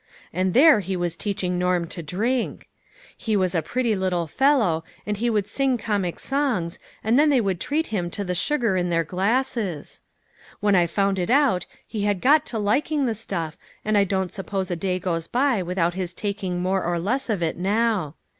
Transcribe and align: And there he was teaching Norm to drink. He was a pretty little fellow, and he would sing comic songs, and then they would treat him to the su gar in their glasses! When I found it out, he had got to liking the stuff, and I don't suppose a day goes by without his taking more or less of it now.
And 0.33 0.55
there 0.55 0.79
he 0.79 0.97
was 0.97 1.15
teaching 1.15 1.59
Norm 1.59 1.85
to 1.89 2.01
drink. 2.01 2.67
He 3.15 3.37
was 3.37 3.53
a 3.53 3.61
pretty 3.61 3.95
little 3.95 4.25
fellow, 4.25 4.83
and 5.05 5.15
he 5.17 5.29
would 5.29 5.45
sing 5.47 5.77
comic 5.77 6.17
songs, 6.19 6.79
and 7.03 7.19
then 7.19 7.29
they 7.29 7.39
would 7.39 7.59
treat 7.61 7.85
him 7.93 8.09
to 8.09 8.23
the 8.23 8.33
su 8.33 8.57
gar 8.57 8.75
in 8.75 8.89
their 8.89 9.03
glasses! 9.03 10.01
When 10.59 10.73
I 10.73 10.87
found 10.87 11.19
it 11.19 11.29
out, 11.29 11.67
he 11.85 12.01
had 12.05 12.19
got 12.19 12.47
to 12.47 12.57
liking 12.57 13.05
the 13.05 13.13
stuff, 13.13 13.59
and 13.85 13.95
I 13.95 14.03
don't 14.03 14.33
suppose 14.33 14.71
a 14.71 14.75
day 14.75 14.97
goes 14.97 15.27
by 15.27 15.61
without 15.61 15.93
his 15.93 16.15
taking 16.15 16.63
more 16.63 16.83
or 16.83 16.97
less 16.97 17.29
of 17.29 17.43
it 17.43 17.55
now. 17.55 18.15